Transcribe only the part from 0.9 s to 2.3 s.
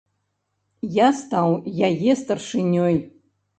Я стаў яе